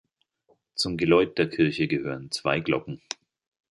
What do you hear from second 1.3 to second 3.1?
der Kirche gehören zwei Glocken.